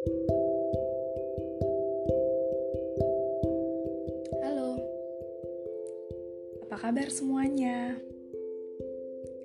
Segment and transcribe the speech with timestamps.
[0.00, 0.40] Halo,
[6.64, 8.00] apa kabar semuanya?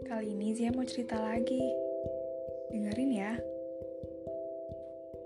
[0.08, 1.60] Kali ini Zia mau cerita lagi.
[2.72, 3.36] Dengerin ya.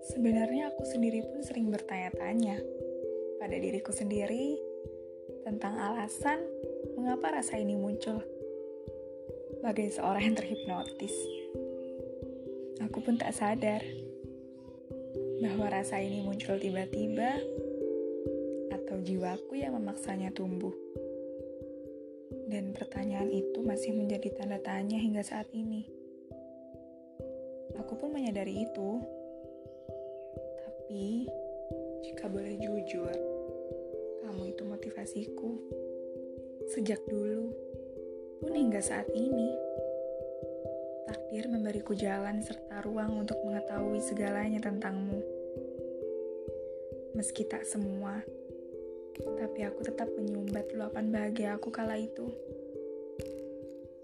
[0.10, 2.58] Sebenarnya aku sendiri pun sering bertanya-tanya
[3.38, 4.58] pada diriku sendiri
[5.46, 6.42] tentang alasan
[6.98, 8.18] mengapa rasa ini muncul.
[9.62, 11.14] Bagai seorang yang terhipnotis,
[12.82, 14.09] aku pun tak sadar
[15.40, 17.40] bahwa rasa ini muncul tiba-tiba
[18.76, 20.76] atau jiwaku yang memaksanya tumbuh.
[22.50, 25.88] Dan pertanyaan itu masih menjadi tanda tanya hingga saat ini.
[27.80, 28.90] Aku pun menyadari itu.
[30.60, 31.30] Tapi,
[32.04, 33.14] jika boleh jujur,
[34.26, 35.52] kamu itu motivasiku.
[36.74, 37.54] Sejak dulu,
[38.44, 39.54] pun hingga saat ini.
[41.10, 45.18] Takdir memberiku jalan serta ruang untuk mengetahui segalanya tentangmu.
[47.18, 48.22] Meski tak semua,
[49.18, 52.30] tapi aku tetap menyumbat luapan bahagia aku kala itu.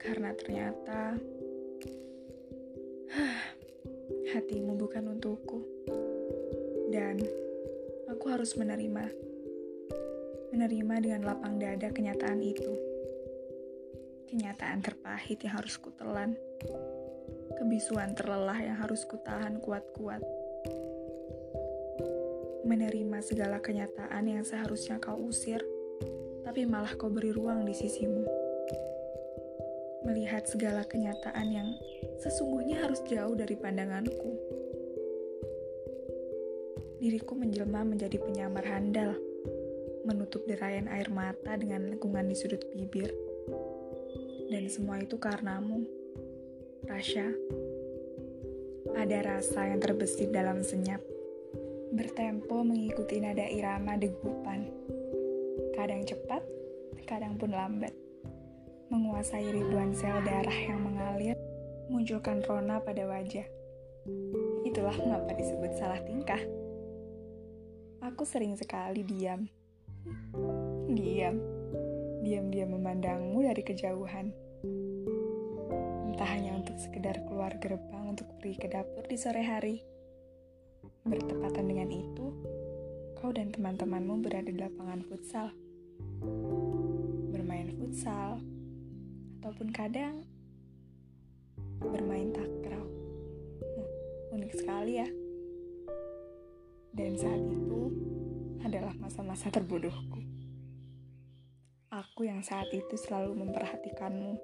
[0.02, 1.14] Karena ternyata
[4.34, 5.62] hatimu bukan untukku.
[6.90, 7.22] Dan
[8.10, 9.14] aku harus menerima.
[10.58, 12.85] Menerima dengan lapang dada kenyataan itu.
[14.36, 16.36] Kenyataan terpahit yang harus kutelan
[17.56, 20.20] kebisuan terlelah yang harus kutahan kuat-kuat.
[22.68, 25.64] Menerima segala kenyataan yang seharusnya kau usir,
[26.44, 28.28] tapi malah kau beri ruang di sisimu.
[30.04, 31.72] Melihat segala kenyataan yang
[32.20, 34.36] sesungguhnya harus jauh dari pandanganku.
[37.00, 39.16] Diriku menjelma menjadi penyamar handal,
[40.04, 43.25] menutup derayan air mata dengan lengkungan di sudut bibir.
[44.46, 45.82] Dan semua itu karenamu
[46.86, 47.34] Rasya.
[48.94, 51.02] Ada rasa yang terbesit dalam senyap,
[51.92, 54.70] bertempo mengikuti nada irama degupan.
[55.74, 56.46] Kadang cepat,
[57.10, 57.92] kadang pun lambat.
[58.94, 61.36] Menguasai ribuan sel darah yang mengalir,
[61.90, 63.50] munculkan rona pada wajah.
[64.62, 66.40] Itulah mengapa disebut salah tingkah.
[68.06, 69.50] Aku sering sekali diam.
[70.94, 71.65] Diam.
[72.26, 74.34] Diam-diam memandangmu dari kejauhan
[76.10, 79.86] entah hanya untuk sekedar keluar gerbang untuk pergi ke dapur di sore hari.
[81.06, 82.34] Bertepatan dengan itu,
[83.14, 85.54] kau dan teman-temanmu berada di lapangan futsal.
[87.30, 88.42] Bermain futsal,
[89.38, 90.26] ataupun kadang
[91.78, 92.90] bermain takraw.
[93.62, 93.88] Hmm,
[94.42, 95.10] unik sekali ya.
[96.90, 97.94] Dan saat itu
[98.66, 100.25] adalah masa-masa terbodohku.
[101.96, 104.36] Aku yang saat itu selalu memperhatikanmu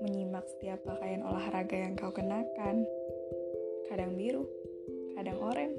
[0.00, 2.88] menyimak setiap pakaian olahraga yang kau kenakan.
[3.92, 4.48] Kadang biru,
[5.12, 5.76] kadang oranye,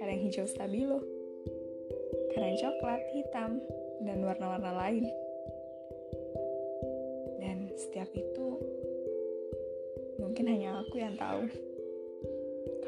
[0.00, 1.04] kadang hijau stabilo,
[2.32, 3.60] kadang coklat, hitam,
[4.00, 5.04] dan warna-warna lain.
[7.36, 8.56] Dan setiap itu
[10.16, 11.52] mungkin hanya aku yang tahu.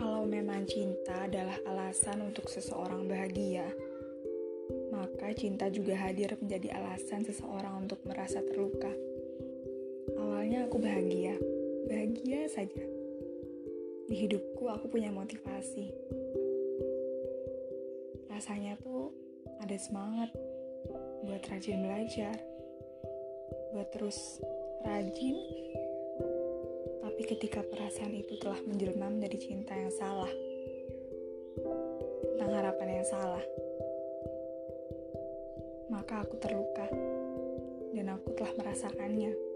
[0.00, 3.68] Kalau memang cinta adalah alasan untuk seseorang bahagia,
[4.90, 8.90] maka cinta juga hadir menjadi alasan seseorang untuk merasa terluka.
[10.18, 11.38] Awalnya aku bahagia,
[11.86, 12.82] bahagia saja.
[14.10, 15.94] Di hidupku aku punya motivasi.
[18.26, 19.14] Rasanya tuh
[19.62, 20.34] ada semangat
[21.22, 22.34] buat rajin belajar,
[23.70, 24.42] buat terus
[24.82, 25.36] rajin.
[27.00, 30.32] Tapi ketika perasaan itu telah menjelma menjadi cinta yang salah,
[32.34, 33.44] tentang harapan yang salah,
[36.00, 36.88] maka aku terluka
[37.92, 39.49] dan aku telah merasakannya.